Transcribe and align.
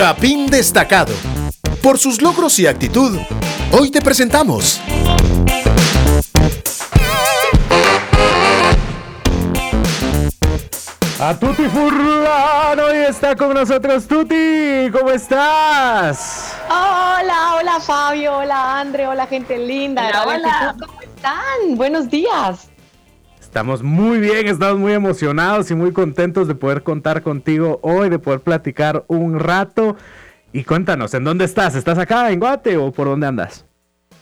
Chapín 0.00 0.46
Destacado. 0.46 1.12
Por 1.82 1.98
sus 1.98 2.22
logros 2.22 2.58
y 2.58 2.66
actitud, 2.66 3.18
hoy 3.70 3.90
te 3.90 4.00
presentamos. 4.00 4.80
A 11.20 11.38
Tuti 11.38 11.64
Furlan, 11.64 12.80
hoy 12.80 12.96
está 13.10 13.36
con 13.36 13.52
nosotros 13.52 14.08
Tuti, 14.08 14.90
¿cómo 14.90 15.10
estás? 15.10 16.54
Hola, 16.70 17.56
hola 17.58 17.78
Fabio, 17.78 18.38
hola 18.38 18.80
Andre, 18.80 19.06
hola 19.06 19.26
gente 19.26 19.58
linda. 19.58 20.08
Hola, 20.08 20.24
hola. 20.24 20.76
¿Cómo 20.80 21.02
están? 21.02 21.76
Buenos 21.76 22.08
días. 22.08 22.69
Estamos 23.50 23.82
muy 23.82 24.20
bien, 24.20 24.46
estamos 24.46 24.78
muy 24.78 24.92
emocionados 24.92 25.72
y 25.72 25.74
muy 25.74 25.92
contentos 25.92 26.46
de 26.46 26.54
poder 26.54 26.84
contar 26.84 27.20
contigo 27.20 27.80
hoy, 27.82 28.08
de 28.08 28.20
poder 28.20 28.38
platicar 28.38 29.04
un 29.08 29.40
rato. 29.40 29.96
Y 30.52 30.62
cuéntanos, 30.62 31.14
¿en 31.14 31.24
dónde 31.24 31.46
estás? 31.46 31.74
¿Estás 31.74 31.98
acá 31.98 32.30
en 32.30 32.38
Guate 32.38 32.76
o 32.76 32.92
por 32.92 33.08
dónde 33.08 33.26
andas? 33.26 33.64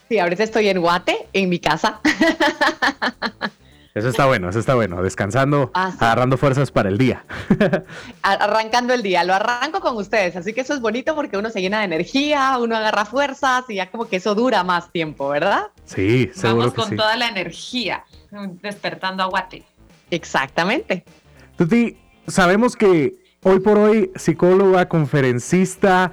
Sí, 0.08 0.18
ahorita 0.18 0.44
estoy 0.44 0.70
en 0.70 0.80
Guate, 0.80 1.26
en 1.34 1.50
mi 1.50 1.58
casa. 1.58 2.00
Eso 3.98 4.08
está 4.08 4.26
bueno, 4.26 4.48
eso 4.48 4.58
está 4.58 4.74
bueno. 4.74 5.02
Descansando, 5.02 5.70
Ah, 5.74 5.90
sí. 5.92 5.98
agarrando 6.00 6.36
fuerzas 6.36 6.70
para 6.70 6.88
el 6.88 6.98
día. 6.98 7.24
Arrancando 8.22 8.94
el 8.94 9.02
día, 9.02 9.24
lo 9.24 9.34
arranco 9.34 9.80
con 9.80 9.96
ustedes, 9.96 10.36
así 10.36 10.52
que 10.52 10.60
eso 10.62 10.74
es 10.74 10.80
bonito 10.80 11.14
porque 11.14 11.36
uno 11.36 11.50
se 11.50 11.60
llena 11.60 11.78
de 11.80 11.84
energía, 11.86 12.56
uno 12.58 12.76
agarra 12.76 13.04
fuerzas 13.04 13.64
y 13.68 13.76
ya 13.76 13.90
como 13.90 14.06
que 14.08 14.16
eso 14.16 14.34
dura 14.34 14.64
más 14.64 14.90
tiempo, 14.92 15.28
¿verdad? 15.28 15.68
Sí, 15.84 16.30
seguro 16.34 16.58
Vamos 16.58 16.74
que 16.74 16.80
con 16.80 16.88
sí. 16.90 16.96
toda 16.96 17.16
la 17.16 17.28
energía, 17.28 18.04
despertando 18.62 19.22
a 19.22 19.26
Guate. 19.26 19.64
Exactamente. 20.10 21.04
Tuti, 21.56 21.96
sabemos 22.26 22.76
que 22.76 23.14
hoy 23.42 23.60
por 23.60 23.78
hoy 23.78 24.10
psicóloga, 24.16 24.88
conferencista, 24.88 26.12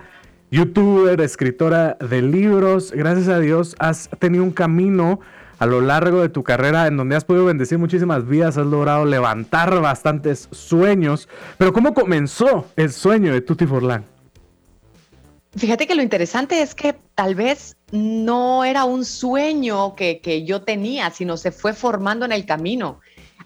youtuber, 0.52 1.20
escritora 1.22 1.98
de 2.00 2.22
libros, 2.22 2.92
gracias 2.92 3.28
a 3.30 3.40
Dios 3.40 3.76
has 3.80 4.10
tenido 4.20 4.44
un 4.44 4.52
camino 4.52 5.20
a 5.60 5.66
lo 5.66 5.82
largo 5.82 6.22
de 6.22 6.30
tu 6.30 6.44
carrera 6.44 6.88
en 6.88 6.98
donde 6.98 7.16
has 7.16 7.24
podido 7.26 7.46
bendecir 7.46 7.78
muchísimas 7.78 8.28
vidas, 8.28 8.58
has 8.58 8.66
logrado 8.66 9.06
levantar 9.06 9.80
bastantes 9.82 10.48
sueños. 10.52 11.28
Pero 11.58 11.74
¿cómo 11.74 11.94
comenzó 11.94 12.66
el 12.76 12.92
sueño 12.92 13.32
de 13.34 13.42
Tuti 13.42 13.66
Forlán? 13.66 14.06
Fíjate 15.56 15.88
que 15.88 15.96
lo 15.96 16.02
interesante 16.02 16.62
es 16.62 16.76
que 16.76 16.96
tal 17.16 17.34
vez 17.34 17.78
no 17.92 18.66
era 18.66 18.84
un 18.84 19.06
sueño 19.06 19.96
que, 19.96 20.44
yo 20.46 20.62
tenía, 20.64 21.12
sino 21.12 21.38
se 21.38 21.52
fue 21.52 21.74
formando 21.74 22.26
en 22.26 22.34
el 22.34 22.46
camino. 22.46 23.00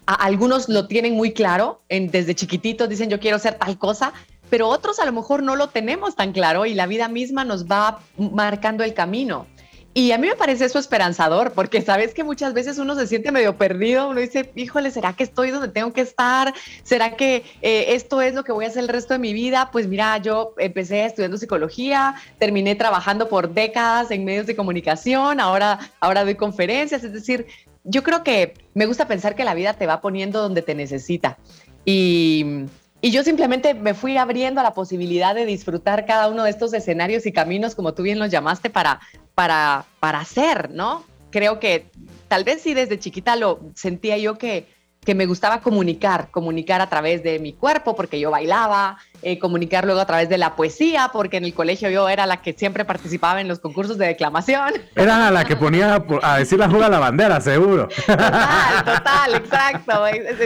A- 0.06 0.14
algunos 0.14 0.68
lo 0.68 0.88
tienen 0.88 1.14
muy 1.14 1.32
claro, 1.32 1.82
en- 1.88 2.10
desde 2.10 2.34
chiquititos 2.34 2.88
dicen 2.88 3.10
yo 3.10 3.20
quiero 3.20 3.38
ser 3.38 3.54
tal 3.54 3.78
cosa, 3.78 4.12
pero 4.48 4.66
otros 4.66 4.98
a 4.98 5.04
lo 5.06 5.12
mejor 5.12 5.44
no 5.44 5.54
lo 5.54 5.68
tenemos 5.68 6.16
tan 6.16 6.32
claro 6.32 6.66
y 6.66 6.74
la 6.74 6.86
vida 6.88 7.06
misma 7.06 7.44
nos 7.44 7.66
va 7.66 8.00
marcando 8.18 8.82
el 8.82 8.92
camino. 8.92 9.46
Y 9.92 10.12
a 10.12 10.18
mí 10.18 10.28
me 10.28 10.36
parece 10.36 10.66
eso 10.66 10.78
esperanzador, 10.78 11.52
porque 11.52 11.82
sabes 11.82 12.14
que 12.14 12.22
muchas 12.22 12.54
veces 12.54 12.78
uno 12.78 12.94
se 12.94 13.08
siente 13.08 13.32
medio 13.32 13.56
perdido, 13.56 14.08
uno 14.08 14.20
dice, 14.20 14.52
híjole, 14.54 14.92
¿será 14.92 15.14
que 15.14 15.24
estoy 15.24 15.50
donde 15.50 15.66
tengo 15.66 15.92
que 15.92 16.02
estar? 16.02 16.54
¿Será 16.84 17.16
que 17.16 17.42
eh, 17.60 17.86
esto 17.88 18.20
es 18.20 18.34
lo 18.34 18.44
que 18.44 18.52
voy 18.52 18.66
a 18.66 18.68
hacer 18.68 18.84
el 18.84 18.88
resto 18.88 19.14
de 19.14 19.18
mi 19.18 19.32
vida? 19.32 19.70
Pues 19.72 19.88
mira, 19.88 20.16
yo 20.18 20.54
empecé 20.58 21.04
estudiando 21.06 21.38
psicología, 21.38 22.14
terminé 22.38 22.76
trabajando 22.76 23.28
por 23.28 23.52
décadas 23.52 24.12
en 24.12 24.24
medios 24.24 24.46
de 24.46 24.54
comunicación, 24.54 25.40
ahora, 25.40 25.80
ahora 25.98 26.22
doy 26.22 26.36
conferencias, 26.36 27.02
es 27.02 27.12
decir, 27.12 27.46
yo 27.82 28.04
creo 28.04 28.22
que 28.22 28.54
me 28.74 28.86
gusta 28.86 29.08
pensar 29.08 29.34
que 29.34 29.42
la 29.42 29.54
vida 29.54 29.74
te 29.74 29.86
va 29.86 30.00
poniendo 30.00 30.40
donde 30.40 30.62
te 30.62 30.76
necesita. 30.76 31.36
Y, 31.84 32.66
y 33.00 33.10
yo 33.10 33.22
simplemente 33.22 33.74
me 33.74 33.94
fui 33.94 34.16
abriendo 34.16 34.60
a 34.60 34.64
la 34.64 34.74
posibilidad 34.74 35.34
de 35.34 35.46
disfrutar 35.46 36.04
cada 36.06 36.28
uno 36.28 36.44
de 36.44 36.50
estos 36.50 36.72
escenarios 36.74 37.26
y 37.26 37.32
caminos, 37.32 37.74
como 37.74 37.94
tú 37.94 38.02
bien 38.02 38.18
los 38.18 38.30
llamaste, 38.30 38.68
para, 38.70 39.00
para, 39.34 39.86
para 40.00 40.20
hacer, 40.20 40.70
¿no? 40.70 41.04
Creo 41.30 41.60
que 41.60 41.90
tal 42.28 42.44
vez 42.44 42.60
sí 42.62 42.74
desde 42.74 42.98
chiquita 42.98 43.36
lo 43.36 43.60
sentía 43.74 44.18
yo 44.18 44.36
que, 44.36 44.66
que 45.04 45.14
me 45.14 45.26
gustaba 45.26 45.60
comunicar, 45.60 46.30
comunicar 46.30 46.80
a 46.80 46.88
través 46.88 47.22
de 47.22 47.38
mi 47.38 47.54
cuerpo, 47.54 47.96
porque 47.96 48.20
yo 48.20 48.30
bailaba, 48.30 48.98
eh, 49.22 49.38
comunicar 49.38 49.84
luego 49.84 50.00
a 50.00 50.06
través 50.06 50.28
de 50.28 50.36
la 50.36 50.56
poesía, 50.56 51.10
porque 51.12 51.38
en 51.38 51.44
el 51.44 51.54
colegio 51.54 51.88
yo 51.88 52.08
era 52.08 52.26
la 52.26 52.42
que 52.42 52.52
siempre 52.52 52.84
participaba 52.84 53.40
en 53.40 53.48
los 53.48 53.60
concursos 53.60 53.96
de 53.96 54.06
declamación. 54.06 54.74
Era 54.94 55.28
a 55.28 55.30
la 55.30 55.44
que 55.44 55.56
ponía 55.56 56.02
a 56.22 56.38
decir 56.38 56.58
la 56.58 56.68
juga 56.68 56.86
a 56.86 56.90
la 56.90 56.98
bandera, 56.98 57.40
seguro. 57.40 57.88
Total, 58.06 58.84
total, 58.84 59.34
exacto. 59.34 60.04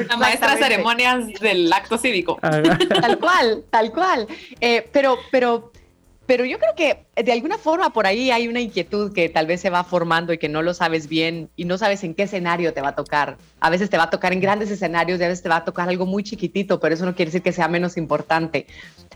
La 0.08 0.16
maestra 0.16 0.54
de 0.54 0.62
ceremonias 0.62 1.26
del 1.40 1.72
acto 1.72 1.98
cívico. 1.98 2.38
Tal 2.40 3.18
cual, 3.18 3.64
tal 3.70 3.92
cual. 3.92 4.26
Eh, 4.60 4.88
pero, 4.92 5.18
pero, 5.30 5.72
pero 6.26 6.44
yo 6.44 6.58
creo 6.58 6.74
que 6.74 7.06
de 7.22 7.32
alguna 7.32 7.58
forma 7.58 7.92
por 7.92 8.06
ahí 8.06 8.30
hay 8.30 8.48
una 8.48 8.60
inquietud 8.60 9.12
que 9.12 9.28
tal 9.28 9.46
vez 9.46 9.60
se 9.60 9.70
va 9.70 9.84
formando 9.84 10.32
y 10.32 10.38
que 10.38 10.48
no 10.48 10.62
lo 10.62 10.72
sabes 10.72 11.08
bien 11.08 11.50
y 11.56 11.64
no 11.64 11.76
sabes 11.76 12.02
en 12.04 12.14
qué 12.14 12.22
escenario 12.22 12.72
te 12.72 12.80
va 12.80 12.88
a 12.88 12.94
tocar. 12.94 13.36
A 13.60 13.70
veces 13.70 13.90
te 13.90 13.98
va 13.98 14.04
a 14.04 14.10
tocar 14.10 14.32
en 14.32 14.40
grandes 14.40 14.70
escenarios 14.70 15.20
y 15.20 15.24
a 15.24 15.28
veces 15.28 15.42
te 15.42 15.48
va 15.48 15.56
a 15.56 15.64
tocar 15.64 15.88
algo 15.88 16.06
muy 16.06 16.22
chiquitito, 16.22 16.80
pero 16.80 16.94
eso 16.94 17.04
no 17.04 17.14
quiere 17.14 17.30
decir 17.30 17.42
que 17.42 17.52
sea 17.52 17.68
menos 17.68 17.96
importante. 17.96 18.66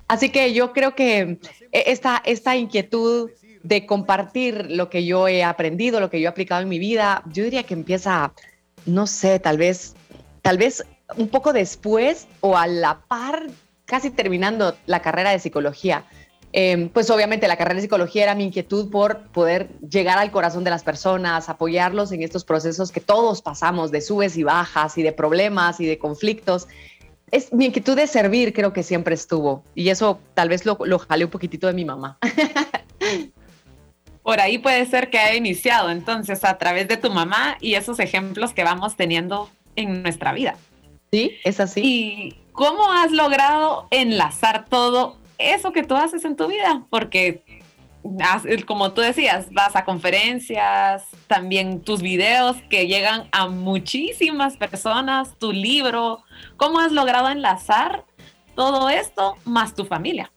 Así 0.06 0.30
que 0.30 0.52
yo 0.52 0.72
creo 0.72 0.94
que 0.94 1.38
eh, 1.72 1.84
esta, 1.86 2.22
esta 2.24 2.56
inquietud 2.56 3.30
de 3.62 3.86
compartir 3.86 4.70
lo 4.70 4.90
que 4.90 5.04
yo 5.04 5.28
he 5.28 5.42
aprendido, 5.42 6.00
lo 6.00 6.10
que 6.10 6.20
yo 6.20 6.26
he 6.26 6.30
aplicado 6.30 6.62
en 6.62 6.68
mi 6.68 6.78
vida, 6.78 7.22
yo 7.26 7.44
diría 7.44 7.62
que 7.64 7.74
empieza, 7.74 8.32
no 8.86 9.06
sé, 9.06 9.38
tal 9.38 9.58
vez, 9.58 9.94
tal 10.42 10.58
vez 10.58 10.84
un 11.16 11.28
poco 11.28 11.52
después 11.52 12.26
o 12.40 12.56
a 12.56 12.66
la 12.66 13.00
par, 13.08 13.46
casi 13.86 14.10
terminando 14.10 14.76
la 14.86 15.00
carrera 15.00 15.30
de 15.30 15.38
psicología. 15.38 16.04
Eh, 16.52 16.88
pues 16.94 17.10
obviamente 17.10 17.46
la 17.46 17.56
carrera 17.56 17.76
de 17.76 17.82
psicología 17.82 18.22
era 18.22 18.34
mi 18.34 18.44
inquietud 18.44 18.90
por 18.90 19.26
poder 19.28 19.68
llegar 19.80 20.18
al 20.18 20.30
corazón 20.30 20.64
de 20.64 20.70
las 20.70 20.82
personas, 20.82 21.48
apoyarlos 21.48 22.10
en 22.12 22.22
estos 22.22 22.44
procesos 22.44 22.90
que 22.90 23.00
todos 23.00 23.42
pasamos 23.42 23.90
de 23.90 24.00
subes 24.00 24.36
y 24.36 24.44
bajas 24.44 24.96
y 24.96 25.02
de 25.02 25.12
problemas 25.12 25.80
y 25.80 25.86
de 25.86 25.98
conflictos. 25.98 26.66
Es 27.30 27.52
mi 27.52 27.66
inquietud 27.66 27.96
de 27.96 28.06
servir, 28.06 28.54
creo 28.54 28.72
que 28.72 28.82
siempre 28.82 29.14
estuvo. 29.14 29.62
Y 29.74 29.90
eso 29.90 30.18
tal 30.32 30.48
vez 30.48 30.64
lo, 30.64 30.78
lo 30.84 30.98
jalé 30.98 31.26
un 31.26 31.30
poquitito 31.30 31.66
de 31.66 31.74
mi 31.74 31.84
mamá. 31.84 32.18
Por 34.22 34.40
ahí 34.40 34.58
puede 34.58 34.84
ser 34.86 35.10
que 35.10 35.18
haya 35.18 35.34
iniciado 35.34 35.90
entonces 35.90 36.44
a 36.44 36.58
través 36.58 36.88
de 36.88 36.96
tu 36.96 37.10
mamá 37.10 37.56
y 37.60 37.74
esos 37.74 37.98
ejemplos 37.98 38.52
que 38.52 38.64
vamos 38.64 38.96
teniendo 38.96 39.50
en 39.76 40.02
nuestra 40.02 40.32
vida. 40.32 40.56
Sí, 41.10 41.36
es 41.44 41.60
así. 41.60 41.80
¿Y 41.82 42.36
cómo 42.52 42.92
has 42.92 43.12
logrado 43.12 43.86
enlazar 43.90 44.66
todo 44.68 45.16
eso 45.38 45.72
que 45.72 45.82
tú 45.84 45.94
haces 45.96 46.24
en 46.24 46.36
tu 46.36 46.46
vida? 46.48 46.84
Porque, 46.90 47.42
has- 48.20 48.44
como 48.66 48.92
tú 48.92 49.00
decías, 49.00 49.50
vas 49.52 49.74
a 49.76 49.84
conferencias, 49.84 51.04
también 51.26 51.80
tus 51.80 52.02
videos 52.02 52.56
que 52.68 52.86
llegan 52.86 53.28
a 53.32 53.48
muchísimas 53.48 54.56
personas, 54.56 55.38
tu 55.38 55.52
libro. 55.52 56.22
¿Cómo 56.56 56.80
has 56.80 56.92
logrado 56.92 57.28
enlazar 57.30 58.04
todo 58.54 58.90
esto 58.90 59.36
más 59.44 59.74
tu 59.74 59.84
familia? 59.84 60.32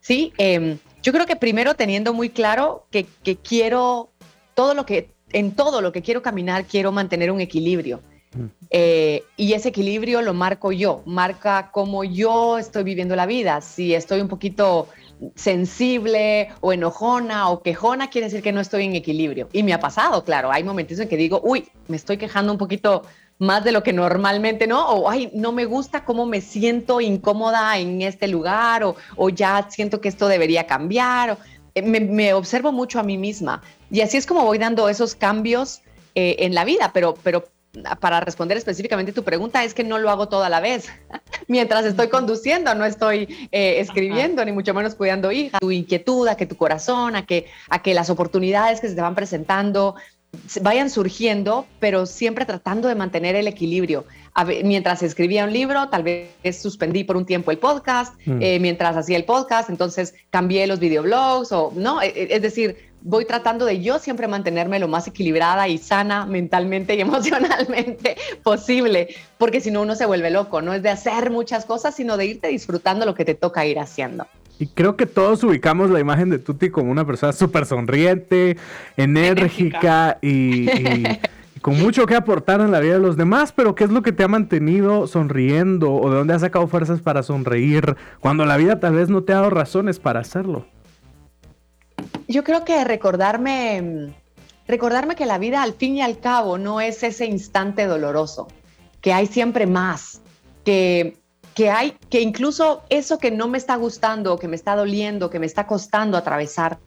Sí, 0.00 0.32
em, 0.38 0.78
yo 1.02 1.12
creo 1.12 1.26
que 1.26 1.36
primero 1.36 1.74
teniendo 1.74 2.12
muy 2.12 2.28
claro 2.28 2.86
que, 2.90 3.06
que 3.22 3.36
quiero 3.36 4.10
todo 4.54 4.74
lo 4.74 4.84
que, 4.84 5.10
en 5.32 5.52
todo 5.52 5.80
lo 5.80 5.92
que 5.92 6.02
quiero 6.02 6.22
caminar, 6.22 6.64
quiero 6.64 6.92
mantener 6.92 7.30
un 7.30 7.40
equilibrio. 7.40 8.00
Eh, 8.70 9.22
y 9.36 9.52
ese 9.52 9.68
equilibrio 9.68 10.22
lo 10.22 10.34
marco 10.34 10.72
yo, 10.72 11.02
marca 11.06 11.70
cómo 11.72 12.04
yo 12.04 12.58
estoy 12.58 12.82
viviendo 12.82 13.14
la 13.16 13.26
vida. 13.26 13.60
Si 13.60 13.94
estoy 13.94 14.20
un 14.20 14.28
poquito 14.28 14.88
sensible 15.34 16.48
o 16.60 16.72
enojona 16.72 17.48
o 17.50 17.62
quejona, 17.62 18.10
quiere 18.10 18.26
decir 18.26 18.42
que 18.42 18.52
no 18.52 18.60
estoy 18.60 18.84
en 18.84 18.94
equilibrio. 18.94 19.48
Y 19.52 19.62
me 19.62 19.72
ha 19.72 19.80
pasado, 19.80 20.24
claro, 20.24 20.50
hay 20.50 20.64
momentos 20.64 20.98
en 20.98 21.08
que 21.08 21.16
digo, 21.16 21.40
uy, 21.44 21.68
me 21.88 21.96
estoy 21.96 22.16
quejando 22.16 22.52
un 22.52 22.58
poquito 22.58 23.02
más 23.38 23.64
de 23.64 23.72
lo 23.72 23.82
que 23.82 23.92
normalmente 23.92 24.66
no, 24.66 24.88
o 24.88 25.10
ay, 25.10 25.30
no 25.34 25.52
me 25.52 25.64
gusta 25.64 26.04
cómo 26.04 26.24
me 26.24 26.40
siento 26.40 27.00
incómoda 27.00 27.78
en 27.78 28.02
este 28.02 28.28
lugar, 28.28 28.84
o, 28.84 28.96
o 29.16 29.28
ya 29.28 29.66
siento 29.70 30.00
que 30.00 30.08
esto 30.08 30.28
debería 30.28 30.66
cambiar, 30.66 31.32
o, 31.32 31.38
eh, 31.74 31.82
me, 31.82 32.00
me 32.00 32.32
observo 32.32 32.70
mucho 32.72 33.00
a 33.00 33.02
mí 33.02 33.18
misma. 33.18 33.62
Y 33.90 34.00
así 34.00 34.16
es 34.16 34.26
como 34.26 34.44
voy 34.44 34.58
dando 34.58 34.88
esos 34.88 35.14
cambios 35.14 35.82
eh, 36.14 36.36
en 36.40 36.54
la 36.54 36.64
vida, 36.64 36.92
pero, 36.94 37.14
pero 37.22 37.44
para 38.00 38.20
responder 38.20 38.56
específicamente 38.56 39.12
tu 39.12 39.24
pregunta, 39.24 39.64
es 39.64 39.74
que 39.74 39.84
no 39.84 39.98
lo 39.98 40.10
hago 40.10 40.28
toda 40.28 40.48
la 40.48 40.60
vez. 40.60 40.88
Mientras 41.48 41.84
estoy 41.84 42.08
conduciendo, 42.08 42.74
no 42.74 42.84
estoy 42.84 43.48
eh, 43.52 43.80
escribiendo, 43.80 44.44
ni 44.44 44.52
mucho 44.52 44.74
menos 44.74 44.94
cuidando 44.94 45.32
hija. 45.32 45.58
Tu 45.60 45.70
inquietud, 45.70 46.28
a 46.28 46.36
que 46.36 46.46
tu 46.46 46.56
corazón, 46.56 47.16
a 47.16 47.26
que, 47.26 47.46
a 47.68 47.82
que 47.82 47.94
las 47.94 48.10
oportunidades 48.10 48.80
que 48.80 48.88
se 48.88 48.94
te 48.94 49.00
van 49.00 49.14
presentando 49.14 49.94
se 50.48 50.58
vayan 50.58 50.90
surgiendo, 50.90 51.64
pero 51.78 52.06
siempre 52.06 52.44
tratando 52.44 52.88
de 52.88 52.96
mantener 52.96 53.36
el 53.36 53.46
equilibrio. 53.46 54.04
Mientras 54.64 55.00
escribía 55.04 55.44
un 55.44 55.52
libro, 55.52 55.88
tal 55.90 56.02
vez 56.02 56.28
suspendí 56.60 57.04
por 57.04 57.16
un 57.16 57.24
tiempo 57.24 57.52
el 57.52 57.58
podcast, 57.58 58.14
Mm. 58.26 58.42
eh, 58.42 58.58
mientras 58.58 58.96
hacía 58.96 59.16
el 59.16 59.24
podcast, 59.26 59.70
entonces 59.70 60.12
cambié 60.30 60.66
los 60.66 60.80
videoblogs, 60.80 61.52
o 61.52 61.72
no, 61.76 62.02
E- 62.02 62.08
e- 62.08 62.34
es 62.34 62.42
decir, 62.42 62.93
voy 63.04 63.26
tratando 63.26 63.66
de 63.66 63.80
yo 63.80 63.98
siempre 63.98 64.26
mantenerme 64.26 64.80
lo 64.80 64.88
más 64.88 65.06
equilibrada 65.06 65.68
y 65.68 65.78
sana 65.78 66.26
mentalmente 66.26 66.96
y 66.96 67.00
emocionalmente 67.02 68.16
posible, 68.42 69.14
porque 69.38 69.60
si 69.60 69.70
no 69.70 69.82
uno 69.82 69.94
se 69.94 70.06
vuelve 70.06 70.30
loco, 70.30 70.62
no 70.62 70.72
es 70.72 70.82
de 70.82 70.90
hacer 70.90 71.30
muchas 71.30 71.64
cosas, 71.64 71.94
sino 71.94 72.16
de 72.16 72.26
irte 72.26 72.48
disfrutando 72.48 73.06
lo 73.06 73.14
que 73.14 73.24
te 73.24 73.34
toca 73.34 73.64
ir 73.66 73.78
haciendo. 73.78 74.26
Y 74.58 74.68
creo 74.68 74.96
que 74.96 75.06
todos 75.06 75.42
ubicamos 75.44 75.90
la 75.90 76.00
imagen 76.00 76.30
de 76.30 76.38
Tuti 76.38 76.70
como 76.70 76.90
una 76.90 77.04
persona 77.04 77.32
súper 77.32 77.66
sonriente, 77.66 78.56
enérgica 78.96 80.18
y, 80.22 80.68
con 81.60 81.78
mucho 81.78 82.06
que 82.06 82.14
aportar 82.14 82.60
en 82.60 82.70
la 82.70 82.78
vida 82.78 82.94
de 82.94 83.00
los 83.00 83.16
demás, 83.16 83.52
pero 83.52 83.74
¿qué 83.74 83.84
es 83.84 83.90
lo 83.90 84.02
que 84.02 84.12
te 84.12 84.22
ha 84.22 84.28
mantenido 84.28 85.08
sonriendo 85.08 85.92
o 85.92 86.08
de 86.08 86.18
dónde 86.18 86.34
has 86.34 86.42
sacado 86.42 86.68
fuerzas 86.68 87.00
para 87.00 87.24
sonreír 87.24 87.96
cuando 88.20 88.46
la 88.46 88.56
vida 88.56 88.78
tal 88.78 88.94
vez 88.94 89.08
no 89.08 89.24
te 89.24 89.32
ha 89.32 89.36
dado 89.36 89.50
razones 89.50 89.98
para 89.98 90.20
hacerlo? 90.20 90.66
Yo 92.28 92.44
creo 92.44 92.64
que 92.64 92.84
recordarme, 92.84 94.14
recordarme 94.66 95.16
que 95.16 95.26
la 95.26 95.38
vida 95.38 95.62
al 95.62 95.74
fin 95.74 95.96
y 95.96 96.02
al 96.02 96.18
cabo 96.18 96.58
no 96.58 96.80
es 96.80 97.02
ese 97.02 97.26
instante 97.26 97.86
doloroso, 97.86 98.48
que 99.00 99.12
hay 99.12 99.26
siempre 99.26 99.66
más, 99.66 100.20
que 100.64 101.18
que 101.54 101.70
hay, 101.70 101.96
que 102.10 102.20
incluso 102.20 102.82
eso 102.90 103.18
que 103.18 103.30
no 103.30 103.48
me 103.48 103.58
está 103.58 103.76
gustando, 103.76 104.38
que 104.38 104.48
me 104.48 104.56
está 104.56 104.74
doliendo, 104.74 105.30
que 105.30 105.38
me 105.38 105.46
está 105.46 105.66
costando 105.66 106.16
atravesar, 106.16 106.78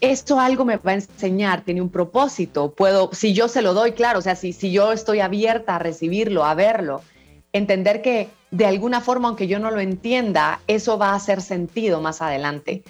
esto 0.00 0.38
algo 0.38 0.64
me 0.64 0.76
va 0.76 0.92
a 0.92 0.94
enseñar, 0.94 1.62
tiene 1.62 1.82
un 1.82 1.88
propósito. 1.88 2.72
Puedo, 2.72 3.10
si 3.12 3.32
yo 3.32 3.48
se 3.48 3.62
lo 3.62 3.74
doy, 3.74 3.92
claro, 3.92 4.20
o 4.20 4.22
sea, 4.22 4.36
si, 4.36 4.52
si 4.52 4.70
yo 4.70 4.92
estoy 4.92 5.20
abierta 5.20 5.76
a 5.76 5.78
recibirlo, 5.78 6.44
a 6.44 6.54
verlo, 6.54 7.02
entender 7.52 8.02
que 8.02 8.28
de 8.50 8.66
alguna 8.66 9.00
forma, 9.00 9.28
aunque 9.28 9.48
yo 9.48 9.58
no 9.58 9.70
lo 9.70 9.80
entienda, 9.80 10.60
eso 10.66 10.96
va 10.98 11.10
a 11.10 11.16
hacer 11.16 11.40
sentido 11.40 12.00
más 12.00 12.22
adelante. 12.22 12.82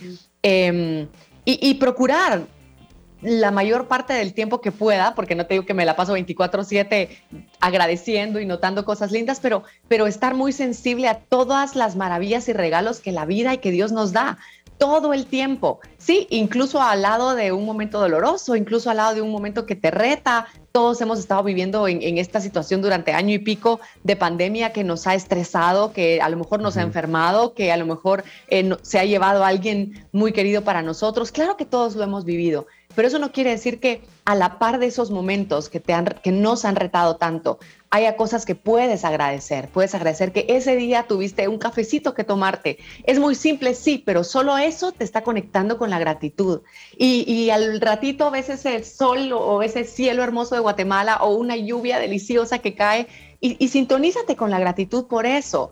Em, 0.43 1.09
y, 1.45 1.75
procurar 1.75 2.47
la 3.21 3.51
mayor 3.51 3.89
parte 3.89 4.13
del 4.13 4.35
tiempo 4.35 4.61
que 4.61 4.73
pueda, 4.73 5.15
porque 5.15 5.35
no 5.35 5.47
te 5.47 5.55
digo 5.55 5.67
que 5.67 5.75
me 5.75 5.85
la 5.85 5.97
paso 5.97 6.13
24/7 6.13 7.09
agradeciendo 7.61 8.41
y 8.41 8.47
notando 8.47 8.85
cosas 8.85 9.13
lindas, 9.13 9.41
pero, 9.41 9.63
pero 9.89 10.07
estar 10.07 10.35
muy 10.35 10.53
sensible 10.53 11.09
a 11.09 11.21
todas 11.21 11.75
las 11.75 11.97
maravillas 11.97 12.49
y 12.49 12.53
regalos 12.53 13.01
que 13.01 13.13
la 13.13 13.25
vida 13.25 13.55
y 13.55 13.59
que 13.59 13.71
Dios 13.71 13.93
nos 13.93 14.13
da 14.13 14.39
todo 14.79 15.15
el 15.15 15.27
tiempo. 15.27 15.81
Sí, 15.99 16.27
incluso 16.31 16.83
al 16.83 17.03
lado 17.03 17.35
de 17.35 17.53
un 17.53 17.65
momento 17.65 18.01
doloroso, 18.01 18.57
incluso 18.57 18.91
al 18.91 18.99
lado 18.99 19.15
de 19.15 19.23
un 19.23 19.31
momento 19.31 19.67
que 19.67 19.77
te 19.77 19.91
reta. 19.91 20.47
Todos 20.77 21.01
hemos 21.01 21.21
estado 21.21 21.45
viviendo 21.45 21.87
en, 21.87 22.19
esta 22.19 22.41
situación 22.41 22.83
durante 22.83 23.13
año 23.13 23.33
y 23.33 23.39
pico 23.39 23.79
de 24.03 24.17
pandemia 24.17 24.73
que 24.73 24.83
nos 24.83 25.07
ha 25.07 25.15
estresado, 25.15 25.93
que 25.93 26.21
a 26.21 26.29
lo 26.29 26.37
mejor 26.37 26.61
nos 26.61 26.77
ha 26.77 26.83
enfermado, 26.83 27.55
que 27.55 27.71
a 27.71 27.77
lo 27.77 27.87
mejor 27.87 28.25
eh, 28.49 28.69
se 28.83 28.99
ha 28.99 29.05
llevado 29.05 29.45
a 29.45 29.47
alguien 29.47 30.05
muy 30.11 30.33
querido 30.33 30.65
para 30.65 30.83
nosotros. 30.83 31.31
Claro 31.31 31.57
que 31.57 31.65
todos 31.65 31.95
lo 31.95 32.03
hemos 32.03 32.25
vivido, 32.25 32.67
pero 32.95 33.09
eso 33.09 33.19
no 33.19 33.33
quiere 33.33 33.51
decir 33.51 33.81
que 33.81 34.03
a 34.25 34.35
la 34.35 34.59
par 34.59 34.79
de 34.79 34.87
esos 34.87 35.11
momentos 35.11 35.69
que, 35.69 35.81
te 35.81 35.93
han, 35.93 36.07
que 36.23 36.33
nos 36.33 36.65
han 36.65 36.77
retado 36.77 37.17
tanto, 37.17 37.59
haya 37.91 38.17
cosas 38.17 38.45
que 38.45 38.55
puedes 38.55 39.05
agradecer. 39.05 39.69
Puedes 39.69 39.95
agradecer 39.95 40.33
que 40.33 40.47
ese 40.49 40.77
día 40.77 41.05
tuviste 41.07 41.47
un 41.47 41.59
cafecito 41.59 42.15
que 42.15 42.25
tomarte. 42.25 42.79
Es 43.05 43.19
muy 43.19 43.35
simple, 43.35 43.75
sí, 43.75 44.03
pero 44.05 44.25
solo 44.25 44.57
eso 44.59 44.93
te 44.93 45.05
está 45.05 45.23
conectando 45.23 45.79
con 45.79 45.91
la 45.91 45.99
gratitud. 45.99 46.63
Y, 46.97 47.51
al 47.51 47.81
ratito 47.81 48.31
ves 48.31 48.49
ese 48.49 48.83
sol 48.83 49.33
o 49.33 49.63
ese 49.63 49.85
cielo 49.85 50.23
hermoso 50.23 50.55
de 50.55 50.61
Guatemala 50.61 51.19
o 51.23 51.35
una 51.35 51.57
lluvia 51.57 51.99
deliciosa 51.99 52.59
que 52.59 52.75
cae 52.75 53.07
y, 53.41 53.57
y 53.63 53.69
sintonízate 53.69 54.37
con 54.37 54.51
la 54.51 54.59
gratitud 54.59 55.07
por 55.07 55.27
eso. 55.27 55.71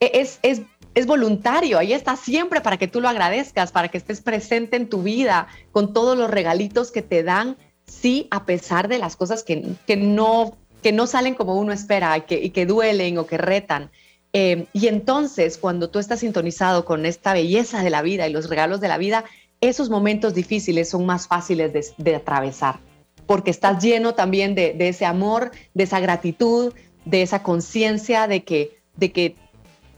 E, 0.00 0.20
es, 0.20 0.38
es 0.42 0.62
es 0.94 1.06
voluntario, 1.06 1.78
ahí 1.78 1.92
está 1.92 2.16
siempre 2.16 2.60
para 2.60 2.76
que 2.76 2.88
tú 2.88 3.00
lo 3.00 3.08
agradezcas, 3.08 3.72
para 3.72 3.88
que 3.88 3.98
estés 3.98 4.20
presente 4.20 4.76
en 4.76 4.88
tu 4.88 5.02
vida 5.02 5.48
con 5.72 5.92
todos 5.92 6.16
los 6.16 6.30
regalitos 6.30 6.90
que 6.90 7.02
te 7.02 7.22
dan, 7.22 7.56
sí, 7.86 8.28
a 8.30 8.44
pesar 8.44 8.88
de 8.88 8.98
las 8.98 9.16
cosas 9.16 9.42
que, 9.42 9.76
no, 9.96 10.56
que 10.82 10.92
no 10.92 11.06
salen 11.06 11.34
como 11.34 11.56
uno 11.56 11.72
espera 11.72 12.16
y 12.16 12.22
que, 12.22 12.52
que 12.52 12.66
duelen 12.66 13.18
o 13.18 13.26
que 13.26 13.38
retan. 13.38 13.90
Eh, 14.32 14.66
y 14.72 14.86
entonces, 14.86 15.58
cuando 15.58 15.90
tú 15.90 15.98
estás 15.98 16.20
sintonizado 16.20 16.84
con 16.84 17.06
esta 17.06 17.32
belleza 17.32 17.82
de 17.82 17.90
la 17.90 18.02
vida 18.02 18.28
y 18.28 18.32
los 18.32 18.48
regalos 18.48 18.80
de 18.80 18.88
la 18.88 18.98
vida, 18.98 19.24
esos 19.60 19.90
momentos 19.90 20.34
difíciles 20.34 20.90
son 20.90 21.06
más 21.06 21.26
fáciles 21.26 21.94
de, 21.96 22.14
atravesar, 22.14 22.78
porque 23.26 23.50
estás 23.50 23.82
lleno 23.82 24.14
también 24.14 24.54
de, 24.54 24.74
de, 24.74 24.88
ese 24.88 25.06
amor, 25.06 25.52
de 25.72 25.84
esa 25.84 26.00
gratitud, 26.00 26.72
de 27.04 27.22
esa 27.22 27.42
conciencia 27.42 28.26
de 28.26 28.44
que, 28.44 28.78
de 28.96 29.12
que 29.12 29.36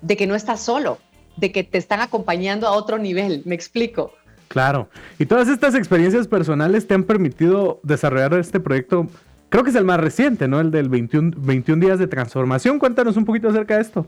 de 0.06 0.16
que 0.16 0.26
no 0.26 0.34
estás 0.34 0.60
solo, 0.60 0.98
de 1.36 1.52
que 1.52 1.64
te 1.64 1.78
están 1.78 2.00
acompañando 2.00 2.66
a 2.66 2.72
otro 2.72 2.98
nivel, 2.98 3.42
me 3.44 3.54
explico. 3.54 4.12
Claro, 4.48 4.88
y 5.18 5.26
todas 5.26 5.48
estas 5.48 5.74
experiencias 5.74 6.28
personales 6.28 6.86
te 6.86 6.94
han 6.94 7.02
permitido 7.02 7.80
desarrollar 7.82 8.34
este 8.34 8.60
proyecto, 8.60 9.08
creo 9.48 9.64
que 9.64 9.70
es 9.70 9.76
el 9.76 9.84
más 9.84 9.98
reciente, 9.98 10.46
¿no? 10.46 10.60
El 10.60 10.70
del 10.70 10.88
21, 10.88 11.32
21 11.36 11.84
días 11.84 11.98
de 11.98 12.06
transformación. 12.06 12.78
Cuéntanos 12.78 13.16
un 13.16 13.24
poquito 13.24 13.48
acerca 13.48 13.74
de 13.74 13.82
esto. 13.82 14.06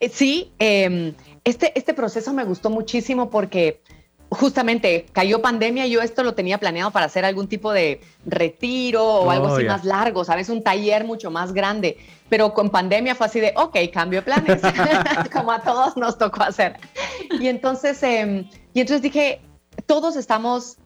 Eh, 0.00 0.08
sí, 0.08 0.52
em, 0.58 1.12
este, 1.44 1.78
este 1.78 1.92
proceso 1.92 2.32
me 2.32 2.44
gustó 2.44 2.70
muchísimo 2.70 3.28
porque 3.28 3.82
justamente 4.30 5.06
cayó 5.12 5.40
pandemia, 5.40 5.86
yo 5.86 6.02
esto 6.02 6.22
lo 6.22 6.34
tenía 6.34 6.58
planeado 6.58 6.90
para 6.90 7.06
hacer 7.06 7.24
algún 7.24 7.48
tipo 7.48 7.72
de 7.72 8.00
retiro 8.26 9.04
o 9.04 9.30
algo 9.30 9.46
oh, 9.48 9.56
así 9.56 9.64
más 9.64 9.84
largo, 9.84 10.24
¿sabes? 10.24 10.48
Un 10.48 10.62
taller 10.62 11.04
mucho 11.04 11.30
más 11.30 11.52
grande, 11.52 11.96
pero 12.28 12.52
con 12.52 12.70
pandemia 12.70 13.14
fue 13.14 13.26
así 13.26 13.40
de, 13.40 13.54
ok, 13.56 13.76
cambio 13.92 14.22
planes, 14.22 14.60
como 15.32 15.52
a 15.52 15.60
todos 15.60 15.96
nos 15.96 16.18
tocó 16.18 16.42
hacer. 16.42 16.76
Y 17.40 17.48
entonces, 17.48 18.02
em, 18.02 18.48
y 18.74 18.80
entonces 18.80 19.02
dije, 19.02 19.40
todos 19.86 20.16
estamos 20.16 20.76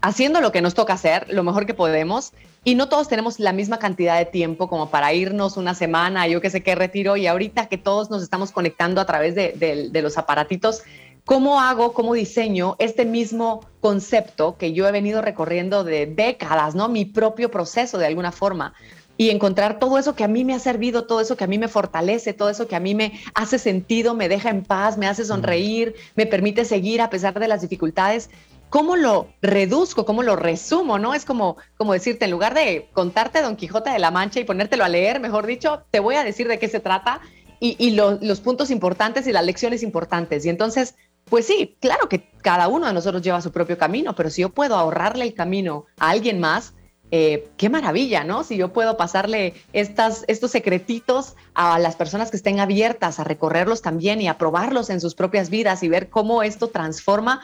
haciendo 0.00 0.40
lo 0.40 0.52
que 0.52 0.62
nos 0.62 0.74
toca 0.74 0.94
hacer, 0.94 1.26
lo 1.28 1.42
mejor 1.42 1.66
que 1.66 1.74
podemos, 1.74 2.32
y 2.64 2.74
no 2.74 2.88
todos 2.88 3.08
tenemos 3.08 3.38
la 3.38 3.52
misma 3.52 3.78
cantidad 3.78 4.16
de 4.16 4.24
tiempo 4.24 4.68
como 4.68 4.90
para 4.90 5.12
irnos 5.12 5.56
una 5.56 5.74
semana, 5.74 6.26
yo 6.26 6.40
que 6.40 6.50
sé 6.50 6.62
qué 6.62 6.74
retiro, 6.74 7.16
y 7.16 7.26
ahorita 7.26 7.66
que 7.66 7.78
todos 7.78 8.08
nos 8.08 8.22
estamos 8.22 8.52
conectando 8.52 9.00
a 9.00 9.06
través 9.06 9.34
de, 9.34 9.52
de 9.90 10.02
los 10.02 10.16
aparatitos, 10.18 10.82
¿Cómo 11.28 11.60
hago, 11.60 11.92
cómo 11.92 12.14
diseño 12.14 12.74
este 12.78 13.04
mismo 13.04 13.60
concepto 13.80 14.56
que 14.56 14.72
yo 14.72 14.88
he 14.88 14.92
venido 14.92 15.20
recorriendo 15.20 15.84
de 15.84 16.06
décadas, 16.06 16.74
¿no? 16.74 16.88
Mi 16.88 17.04
propio 17.04 17.50
proceso 17.50 17.98
de 17.98 18.06
alguna 18.06 18.32
forma 18.32 18.72
y 19.18 19.28
encontrar 19.28 19.78
todo 19.78 19.98
eso 19.98 20.14
que 20.14 20.24
a 20.24 20.28
mí 20.28 20.46
me 20.46 20.54
ha 20.54 20.58
servido, 20.58 21.04
todo 21.04 21.20
eso 21.20 21.36
que 21.36 21.44
a 21.44 21.46
mí 21.46 21.58
me 21.58 21.68
fortalece, 21.68 22.32
todo 22.32 22.48
eso 22.48 22.66
que 22.66 22.76
a 22.76 22.80
mí 22.80 22.94
me 22.94 23.20
hace 23.34 23.58
sentido, 23.58 24.14
me 24.14 24.30
deja 24.30 24.48
en 24.48 24.62
paz, 24.62 24.96
me 24.96 25.06
hace 25.06 25.22
sonreír, 25.22 25.96
me 26.16 26.24
permite 26.24 26.64
seguir 26.64 27.02
a 27.02 27.10
pesar 27.10 27.38
de 27.38 27.46
las 27.46 27.60
dificultades. 27.60 28.30
¿Cómo 28.70 28.96
lo 28.96 29.28
reduzco? 29.42 30.06
¿Cómo 30.06 30.22
lo 30.22 30.34
resumo? 30.34 30.98
¿No? 30.98 31.12
Es 31.12 31.26
como, 31.26 31.58
como 31.76 31.92
decirte, 31.92 32.24
en 32.24 32.30
lugar 32.30 32.54
de 32.54 32.88
contarte 32.94 33.42
Don 33.42 33.56
Quijote 33.56 33.90
de 33.90 33.98
la 33.98 34.10
Mancha 34.10 34.40
y 34.40 34.44
ponértelo 34.44 34.82
a 34.82 34.88
leer, 34.88 35.20
mejor 35.20 35.46
dicho, 35.46 35.82
te 35.90 36.00
voy 36.00 36.14
a 36.14 36.24
decir 36.24 36.48
de 36.48 36.58
qué 36.58 36.68
se 36.68 36.80
trata 36.80 37.20
y, 37.60 37.90
los 37.90 38.40
puntos 38.40 38.70
importantes 38.70 39.26
y 39.26 39.32
las 39.32 39.44
lecciones 39.44 39.82
importantes. 39.82 40.46
Y 40.46 40.48
entonces 40.48 40.94
pues 41.28 41.46
sí, 41.46 41.76
claro 41.80 42.08
que 42.08 42.30
cada 42.42 42.68
uno 42.68 42.86
de 42.86 42.92
nosotros 42.92 43.22
lleva 43.22 43.40
su 43.40 43.52
propio 43.52 43.78
camino, 43.78 44.14
pero 44.14 44.30
si 44.30 44.42
yo 44.42 44.50
puedo 44.50 44.76
ahorrarle 44.76 45.24
el 45.24 45.34
camino 45.34 45.86
a 45.98 46.10
alguien 46.10 46.40
más, 46.40 46.74
eh, 47.10 47.48
qué 47.56 47.70
maravilla, 47.70 48.24
¿no? 48.24 48.44
Si 48.44 48.56
yo 48.56 48.72
puedo 48.72 48.96
pasarle 48.96 49.54
estos 49.72 50.50
secretitos 50.50 51.36
a 51.54 51.78
las 51.78 51.96
personas 51.96 52.30
que 52.30 52.36
estén 52.36 52.60
abiertas 52.60 53.18
a 53.18 53.24
recorrerlos 53.24 53.80
también 53.80 54.20
y 54.20 54.28
a 54.28 54.36
probarlos 54.36 54.90
en 54.90 55.00
sus 55.00 55.14
propias 55.14 55.48
vidas 55.48 55.82
y 55.82 55.88
ver 55.88 56.10
cómo 56.10 56.42
esto 56.42 56.68
transforma, 56.68 57.40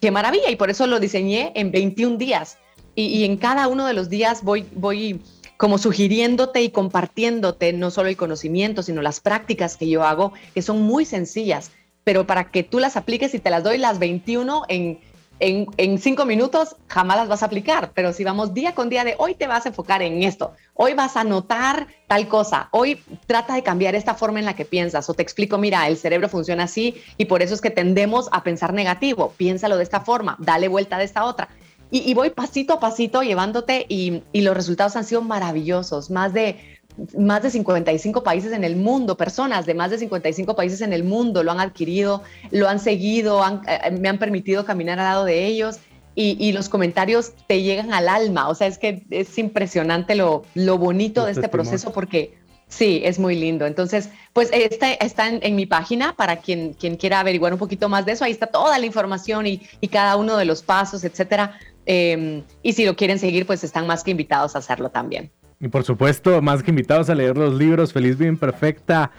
qué 0.00 0.12
maravilla. 0.12 0.50
Y 0.50 0.56
por 0.56 0.70
eso 0.70 0.86
lo 0.86 1.00
diseñé 1.00 1.52
en 1.56 1.72
21 1.72 2.16
días. 2.16 2.58
Y, 2.94 3.06
y 3.06 3.24
en 3.24 3.36
cada 3.36 3.66
uno 3.66 3.86
de 3.86 3.94
los 3.94 4.08
días 4.08 4.44
voy, 4.44 4.66
voy 4.72 5.20
como 5.56 5.78
sugiriéndote 5.78 6.62
y 6.62 6.70
compartiéndote 6.70 7.72
no 7.72 7.90
solo 7.90 8.08
el 8.08 8.16
conocimiento, 8.16 8.84
sino 8.84 9.02
las 9.02 9.18
prácticas 9.18 9.76
que 9.76 9.88
yo 9.88 10.04
hago, 10.04 10.32
que 10.54 10.62
son 10.62 10.82
muy 10.82 11.04
sencillas 11.04 11.72
pero 12.08 12.26
para 12.26 12.44
que 12.50 12.62
tú 12.62 12.78
las 12.78 12.96
apliques 12.96 13.34
y 13.34 13.38
te 13.38 13.50
las 13.50 13.62
doy 13.62 13.76
las 13.76 13.98
21 13.98 14.62
en, 14.68 14.98
en, 15.40 15.98
cinco 15.98 16.24
minutos, 16.24 16.74
jamás 16.86 17.18
las 17.18 17.28
vas 17.28 17.42
a 17.42 17.44
aplicar. 17.44 17.92
Pero 17.94 18.14
si 18.14 18.24
vamos 18.24 18.54
día 18.54 18.74
con 18.74 18.88
día 18.88 19.04
de 19.04 19.14
hoy 19.18 19.34
te 19.34 19.46
vas 19.46 19.66
a 19.66 19.68
enfocar 19.68 20.00
en 20.00 20.22
esto, 20.22 20.54
hoy 20.72 20.94
vas 20.94 21.18
a 21.18 21.24
notar 21.24 21.86
tal 22.06 22.26
cosa, 22.26 22.70
hoy 22.72 23.02
trata 23.26 23.54
de 23.56 23.62
cambiar 23.62 23.94
esta 23.94 24.14
forma 24.14 24.38
en 24.38 24.46
la 24.46 24.56
que 24.56 24.64
piensas 24.64 25.10
o 25.10 25.12
te 25.12 25.22
explico, 25.22 25.58
mira, 25.58 25.86
el 25.86 25.98
cerebro 25.98 26.30
funciona 26.30 26.62
así 26.62 26.94
y 27.18 27.26
por 27.26 27.42
eso 27.42 27.52
es 27.52 27.60
que 27.60 27.68
tendemos 27.68 28.30
a 28.32 28.42
pensar 28.42 28.72
negativo, 28.72 29.34
piénsalo 29.36 29.76
de 29.76 29.82
esta 29.82 30.00
forma, 30.00 30.36
dale 30.38 30.68
vuelta 30.68 30.96
de 30.96 31.04
esta 31.04 31.26
otra. 31.26 31.50
Y, 31.90 32.14
voy 32.14 32.30
pasito 32.30 32.72
a 32.72 32.80
pasito 32.80 33.22
llevándote 33.22 33.84
y, 33.86 34.22
y 34.32 34.40
los 34.40 34.54
resultados 34.54 34.96
han 34.96 35.04
sido 35.04 35.20
maravillosos, 35.20 36.10
más 36.10 36.32
de 36.32 36.77
más 37.16 37.42
de 37.42 37.50
55 37.50 38.22
países 38.22 38.52
en 38.52 38.64
el 38.64 38.76
mundo, 38.76 39.16
personas 39.16 39.66
de 39.66 39.74
más 39.74 39.90
de 39.90 39.98
55 39.98 40.56
países 40.56 40.80
en 40.80 40.92
el 40.92 41.04
mundo 41.04 41.42
lo 41.42 41.52
han 41.52 41.60
adquirido, 41.60 42.22
lo 42.50 42.68
han 42.68 42.80
seguido, 42.80 43.42
eh, 43.66 43.90
me 43.92 44.08
han 44.08 44.18
permitido 44.18 44.64
caminar 44.64 44.98
al 44.98 45.04
lado 45.06 45.24
de 45.24 45.46
ellos 45.46 45.78
y, 46.20 46.50
los 46.50 46.68
comentarios 46.68 47.32
te 47.46 47.62
llegan 47.62 47.92
al 47.92 48.08
alma. 48.08 48.48
O 48.48 48.54
sea, 48.56 48.66
es 48.66 48.76
que 48.76 49.04
es 49.10 49.38
impresionante 49.38 50.16
lo, 50.16 50.42
lo 50.54 50.76
bonito 50.76 51.24
de 51.24 51.30
este 51.30 51.48
proceso 51.48 51.92
porque 51.92 52.34
sí, 52.66 53.00
es 53.04 53.20
muy 53.20 53.36
lindo. 53.36 53.66
Entonces, 53.66 54.10
pues 54.32 54.50
está, 54.52 54.92
está 54.94 55.28
en, 55.28 55.54
mi 55.54 55.66
página 55.66 56.16
para 56.16 56.38
quien, 56.38 56.74
quien 56.74 56.96
quiera 56.96 57.20
averiguar 57.20 57.52
un 57.52 57.58
poquito 57.60 57.88
más 57.88 58.04
de 58.04 58.12
eso. 58.12 58.24
Ahí 58.24 58.32
está 58.32 58.48
toda 58.48 58.78
la 58.80 58.86
información 58.86 59.46
y, 59.46 59.60
cada 59.92 60.16
uno 60.16 60.36
de 60.36 60.44
los 60.44 60.62
pasos, 60.62 61.04
etcétera. 61.04 61.58
Em, 61.86 62.42
y 62.62 62.72
si 62.72 62.84
lo 62.84 62.96
quieren 62.96 63.20
seguir, 63.20 63.46
pues 63.46 63.62
están 63.62 63.86
más 63.86 64.02
que 64.02 64.10
invitados 64.10 64.56
a 64.56 64.58
hacerlo 64.58 64.90
también. 64.90 65.30
Y 65.60 65.68
por 65.68 65.84
supuesto, 65.84 66.40
más 66.40 66.62
que 66.62 66.70
invitados 66.70 67.10
a 67.10 67.14
leer 67.14 67.36
los 67.36 67.54
libros 67.54 67.92
Feliz, 67.92 68.16
Bien, 68.16 68.36
Perfecta 68.36 69.10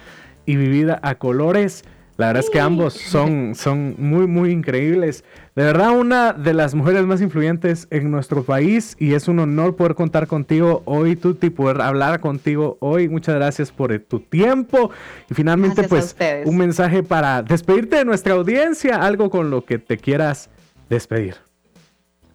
y 0.46 0.56
Vivida 0.56 1.00
a 1.04 1.16
Colores. 1.16 1.84
La 2.16 2.28
verdad 2.28 2.44
es 2.44 2.50
que 2.50 2.60
ambos 2.60 2.96
son, 2.96 3.56
son 3.56 3.96
muy, 3.98 4.28
muy 4.28 4.52
increíbles. 4.52 5.24
De 5.56 5.64
verdad, 5.64 5.98
una 5.98 6.34
de 6.34 6.54
las 6.54 6.76
mujeres 6.76 7.06
más 7.06 7.22
influyentes 7.22 7.88
en 7.92 8.12
nuestro 8.12 8.44
país 8.44 8.98
y 9.00 9.14
es 9.14 9.30
un 9.30 9.40
honor 9.40 9.78
poder 9.78 9.96
contar 9.96 10.28
contigo 10.28 10.82
hoy, 10.84 11.16
Tuti, 11.16 11.50
poder 11.50 11.82
hablar 11.82 12.20
contigo 12.20 12.78
hoy. 12.82 13.08
Muchas 13.08 13.36
gracias 13.36 13.72
por 13.72 13.98
tu 14.00 14.20
tiempo. 14.20 14.92
Y 15.30 15.34
finalmente, 15.34 15.84
pues, 15.84 16.16
un 16.44 16.58
mensaje 16.58 17.04
para 17.04 17.42
despedirte 17.42 17.96
de 17.96 18.06
nuestra 18.06 18.34
audiencia, 18.34 18.98
algo 18.98 19.30
con 19.30 19.50
lo 19.50 19.64
que 19.64 19.80
te 19.80 19.98
quieras 19.98 20.50
despedir. 20.90 21.36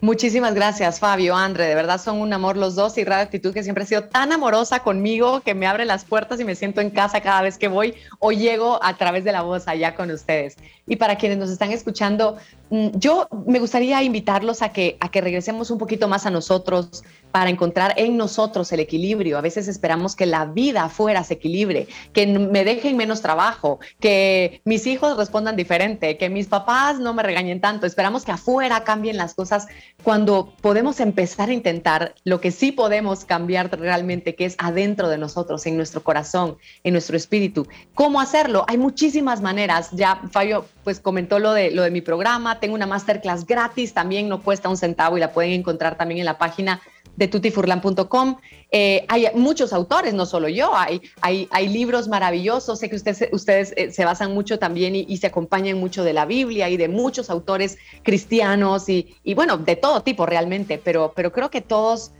Muchísimas 0.00 0.54
gracias, 0.54 0.98
Fabio, 0.98 1.34
Andre. 1.36 1.66
De 1.66 1.74
verdad 1.74 2.00
son 2.00 2.18
un 2.18 2.32
amor 2.32 2.56
los 2.56 2.74
dos 2.74 2.98
y 2.98 3.04
Radio 3.04 3.24
Actitud 3.24 3.54
que 3.54 3.62
siempre 3.62 3.84
ha 3.84 3.86
sido 3.86 4.04
tan 4.04 4.32
amorosa 4.32 4.80
conmigo 4.80 5.40
que 5.40 5.54
me 5.54 5.66
abre 5.66 5.84
las 5.84 6.04
puertas 6.04 6.38
y 6.40 6.44
me 6.44 6.56
siento 6.56 6.80
en 6.80 6.90
casa 6.90 7.20
cada 7.20 7.42
vez 7.42 7.56
que 7.56 7.68
voy 7.68 7.94
o 8.18 8.32
llego 8.32 8.82
a 8.82 8.96
través 8.96 9.24
de 9.24 9.32
la 9.32 9.42
voz 9.42 9.66
allá 9.66 9.94
con 9.94 10.10
ustedes. 10.10 10.56
Y 10.86 10.96
para 10.96 11.16
quienes 11.16 11.38
nos 11.38 11.48
están 11.48 11.70
escuchando, 11.70 12.36
mm, 12.70 12.88
yo 12.94 13.28
me 13.46 13.60
gustaría 13.60 14.02
invitarlos 14.02 14.62
a 14.62 14.70
que, 14.70 14.98
a 15.00 15.10
que 15.10 15.20
regresemos 15.20 15.70
un 15.70 15.78
poquito 15.78 16.08
más 16.08 16.26
a 16.26 16.30
nosotros 16.30 17.02
para 17.34 17.50
encontrar 17.50 17.94
en 17.96 18.16
nosotros 18.16 18.70
el 18.70 18.78
equilibrio. 18.78 19.36
A 19.36 19.40
veces 19.40 19.66
esperamos 19.66 20.14
que 20.14 20.24
la 20.24 20.44
vida 20.44 20.84
afuera 20.84 21.24
se 21.24 21.34
equilibre, 21.34 21.88
que 22.12 22.28
me 22.28 22.64
dejen 22.64 22.96
menos 22.96 23.22
trabajo, 23.22 23.80
que 23.98 24.62
mis 24.64 24.86
hijos 24.86 25.16
respondan 25.16 25.56
diferente, 25.56 26.16
que 26.16 26.30
mis 26.30 26.46
papás 26.46 27.00
no 27.00 27.12
me 27.12 27.24
regañen 27.24 27.60
tanto. 27.60 27.86
Esperamos 27.86 28.24
que 28.24 28.30
afuera 28.30 28.84
cambien 28.84 29.16
las 29.16 29.34
cosas 29.34 29.66
cuando 30.04 30.54
podemos 30.60 31.00
empezar 31.00 31.48
a 31.48 31.54
intentar 31.54 32.14
lo 32.22 32.40
que 32.40 32.52
sí 32.52 32.70
podemos 32.70 33.24
cambiar 33.24 33.68
realmente, 33.80 34.36
que 34.36 34.44
es 34.44 34.54
adentro 34.58 35.08
de 35.08 35.18
nosotros, 35.18 35.66
en 35.66 35.76
nuestro 35.76 36.04
corazón, 36.04 36.56
en 36.84 36.92
nuestro 36.92 37.16
espíritu. 37.16 37.66
¿Cómo 37.94 38.20
hacerlo? 38.20 38.64
Hay 38.68 38.78
muchísimas 38.78 39.40
maneras. 39.40 39.88
Ya 39.90 40.20
Fabio 40.30 40.66
pues 40.84 41.00
comentó 41.00 41.40
lo 41.40 41.52
de, 41.52 41.72
lo 41.72 41.82
de 41.82 41.90
mi 41.90 42.00
programa. 42.00 42.60
Tengo 42.60 42.76
una 42.76 42.86
masterclass 42.86 43.44
gratis, 43.44 43.92
también 43.92 44.28
no 44.28 44.40
cuesta 44.40 44.68
un 44.68 44.76
centavo 44.76 45.16
y 45.16 45.20
la 45.20 45.32
pueden 45.32 45.50
encontrar 45.50 45.96
también 45.96 46.20
en 46.20 46.26
la 46.26 46.38
página 46.38 46.80
de 47.16 47.28
tutifurlan.com. 47.28 48.36
Eh, 48.70 49.04
hay 49.08 49.26
muchos 49.34 49.72
autores, 49.72 50.14
no 50.14 50.26
solo 50.26 50.48
yo, 50.48 50.74
hay, 50.74 51.00
hay, 51.20 51.48
hay 51.50 51.68
libros 51.68 52.08
maravillosos. 52.08 52.78
Sé 52.78 52.90
que 52.90 52.96
ustedes, 52.96 53.28
ustedes 53.32 53.72
eh, 53.76 53.90
se 53.92 54.04
basan 54.04 54.34
mucho 54.34 54.58
también 54.58 54.94
y, 54.96 55.16
se 55.16 55.28
acompañan 55.28 55.78
mucho 55.78 56.02
de 56.04 56.12
la 56.12 56.26
Biblia 56.26 56.68
y 56.68 56.76
de 56.76 56.88
muchos 56.88 57.30
autores 57.30 57.78
cristianos 58.02 58.88
y, 58.88 59.14
y, 59.22 59.34
bueno, 59.34 59.58
de 59.58 59.76
todo 59.76 60.02
tipo 60.02 60.26
realmente, 60.26 60.80
pero, 60.82 61.12
pero 61.14 61.32
creo 61.32 61.50
que 61.50 61.60
todos 61.60 62.12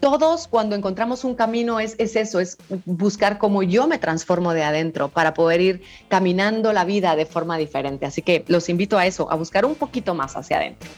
todos 0.00 0.48
cuando 0.48 0.76
encontramos 0.76 1.24
un 1.24 1.34
camino 1.34 1.80
es, 1.80 1.94
es, 1.98 2.14
eso, 2.14 2.38
es 2.38 2.58
buscar 2.84 3.38
cómo 3.38 3.62
yo 3.62 3.86
me 3.86 3.98
transformo 3.98 4.52
de 4.52 4.62
adentro 4.62 5.08
para 5.08 5.32
poder 5.32 5.62
ir 5.62 5.82
caminando 6.08 6.74
la 6.74 6.84
vida 6.84 7.16
de 7.16 7.24
forma 7.24 7.56
diferente. 7.56 8.04
Así 8.04 8.20
que 8.20 8.44
los 8.48 8.68
invito 8.68 8.98
a 8.98 9.06
eso, 9.06 9.30
a 9.30 9.34
buscar 9.34 9.64
un 9.64 9.74
poquito 9.74 10.14
más 10.14 10.36
hacia 10.36 10.58
adentro. 10.58 10.90